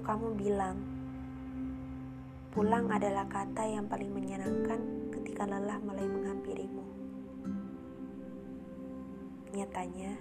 Kamu 0.00 0.32
bilang, 0.38 0.80
pulang 2.48 2.88
adalah 2.88 3.28
kata 3.28 3.68
yang 3.68 3.90
paling 3.90 4.08
menyenangkan 4.08 5.10
ketika 5.12 5.44
lelah 5.44 5.76
mulai 5.84 6.08
menghampirimu. 6.08 6.84
Nyatanya, 9.52 10.16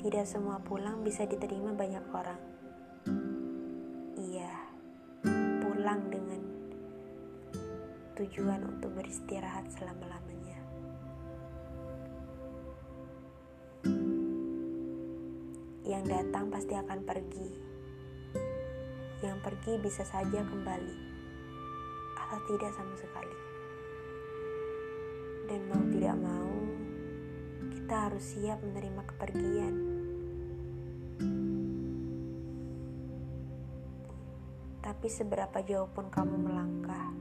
tidak 0.00 0.24
semua 0.24 0.56
pulang 0.64 1.04
bisa 1.04 1.28
diterima 1.28 1.76
banyak 1.76 2.04
orang. 2.12 2.40
Iya, 4.16 4.52
pulang 5.60 6.08
dengan 6.08 6.40
tujuan 8.16 8.64
untuk 8.64 8.96
beristirahat 8.96 9.68
selama-lamanya. 9.76 10.60
Yang 15.84 16.04
datang 16.08 16.48
pasti 16.48 16.76
akan 16.76 17.00
pergi. 17.04 17.69
Yang 19.20 19.38
pergi 19.44 19.72
bisa 19.76 20.00
saja 20.00 20.40
kembali, 20.40 20.96
atau 22.16 22.40
tidak 22.48 22.72
sama 22.72 22.96
sekali. 22.96 23.36
Dan 25.44 25.60
mau 25.68 25.84
tidak 25.92 26.16
mau, 26.16 26.56
kita 27.68 27.94
harus 28.08 28.24
siap 28.24 28.64
menerima 28.64 29.02
kepergian. 29.12 29.74
Tapi 34.80 35.06
seberapa 35.12 35.58
jauh 35.68 35.92
pun 35.92 36.08
kamu 36.08 36.34
melangkah, 36.40 37.12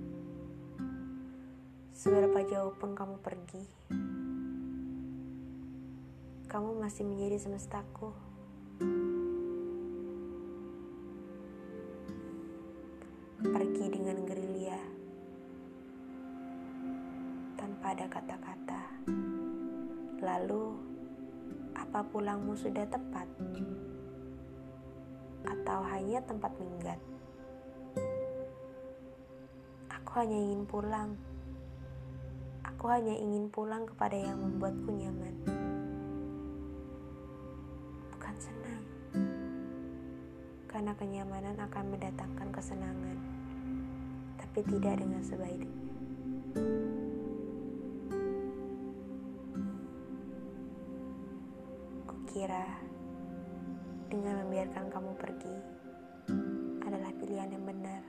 seberapa 1.91 2.39
jauh 2.47 2.71
pun 2.79 2.95
kamu 2.95 3.19
pergi, 3.19 3.63
kamu 6.47 6.79
masih 6.79 7.03
menjadi 7.03 7.43
semestaku. 7.43 8.15
Pergi 13.39 13.87
dengan 13.87 14.19
gerilya 14.27 14.75
tanpa 17.55 17.95
ada 17.95 18.03
kata-kata. 18.11 18.83
Lalu, 20.19 20.75
apa 21.71 22.03
pulangmu 22.11 22.59
sudah 22.59 22.83
tepat? 22.91 23.31
Atau 25.47 25.79
hanya 25.87 26.19
tempat 26.27 26.51
minggat? 26.59 26.99
Aku 29.87 30.19
hanya 30.19 30.35
ingin 30.35 30.67
pulang. 30.67 31.15
Aku 32.67 32.91
hanya 32.91 33.15
ingin 33.15 33.47
pulang 33.47 33.87
kepada 33.87 34.19
yang 34.19 34.35
membuatku 34.35 34.91
nyaman. 34.91 35.35
Bukan 38.11 38.35
senang. 38.35 38.83
Karena 40.79 40.95
kenyamanan 40.95 41.59
akan 41.59 41.91
mendatangkan 41.91 42.55
kesenangan. 42.55 43.19
Tapi 44.39 44.63
tidak 44.63 45.03
dengan 45.03 45.19
sebaiknya. 45.19 45.75
Kukira 52.07 52.79
dengan 54.07 54.39
membiarkan 54.47 54.87
kamu 54.87 55.11
pergi 55.19 55.55
adalah 56.87 57.11
pilihan 57.11 57.51
yang 57.51 57.65
benar. 57.67 58.03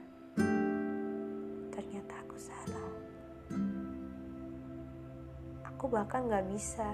Ternyata 1.75 2.23
aku 2.23 2.37
salah. 2.39 2.91
Aku 5.75 5.91
bahkan 5.91 6.31
gak 6.31 6.47
bisa 6.47 6.87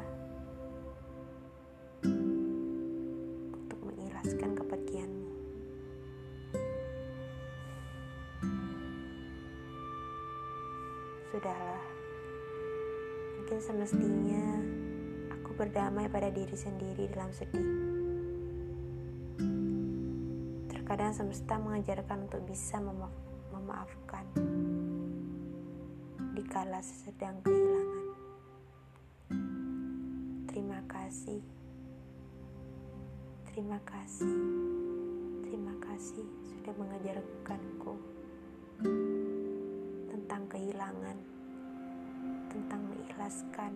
untuk 2.00 3.80
mengikhlaskan 3.84 4.56
kepergianmu. 4.56 4.65
Sudahlah, 11.36 11.84
mungkin 13.36 13.60
semestinya 13.60 14.56
aku 15.36 15.52
berdamai 15.52 16.08
pada 16.08 16.32
diri 16.32 16.56
sendiri 16.56 17.12
dalam 17.12 17.28
sedih. 17.28 17.68
Terkadang 20.72 21.12
semesta 21.12 21.60
mengajarkan 21.60 22.24
untuk 22.24 22.40
bisa 22.48 22.80
mema 22.80 23.12
memaafkan 23.52 24.24
dikala 26.32 26.80
sedang 26.80 27.36
kehilangan. 27.44 28.06
Terima 30.48 30.80
kasih. 30.88 31.44
Terima 33.52 33.76
kasih. 33.84 34.40
Terima 35.44 35.74
kasih 35.84 36.24
sudah 36.48 36.72
mengajarkanku 36.80 37.92
kehilangan, 40.48 41.18
tentang 42.50 42.80
mengikhlaskan. 42.88 43.72